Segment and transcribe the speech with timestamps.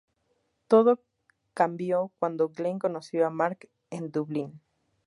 [0.67, 0.99] Todo
[1.53, 4.59] cambió cuando Glen conoció a Mark en Dublín.